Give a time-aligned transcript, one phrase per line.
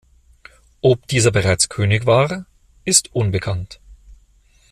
[0.81, 2.47] Ob dieser bereits König war,
[2.85, 3.79] ist unbekannt.